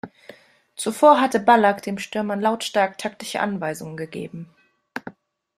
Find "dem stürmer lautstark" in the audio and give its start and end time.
1.83-2.97